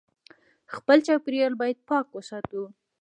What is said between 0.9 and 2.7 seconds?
چاپېریال باید پاک وساتو